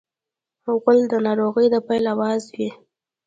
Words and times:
غول 0.81 0.99
د 1.11 1.13
ناروغۍ 1.25 1.67
د 1.73 1.75
پیل 1.87 2.03
اواز 2.13 2.43
وي. 2.55 2.69